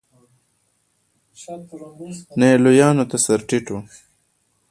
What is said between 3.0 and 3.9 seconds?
ته سر ټيټ و.